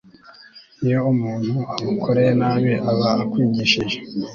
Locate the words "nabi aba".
2.41-3.09